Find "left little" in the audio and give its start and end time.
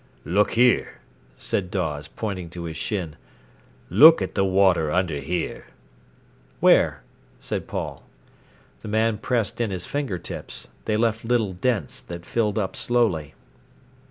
10.97-11.53